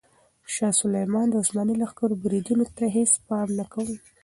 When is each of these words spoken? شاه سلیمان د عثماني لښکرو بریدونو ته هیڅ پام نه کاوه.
شاه 0.53 0.73
سلیمان 0.81 1.27
د 1.29 1.33
عثماني 1.41 1.75
لښکرو 1.81 2.19
بریدونو 2.23 2.65
ته 2.77 2.85
هیڅ 2.95 3.11
پام 3.27 3.47
نه 3.59 3.65
کاوه. 3.71 3.95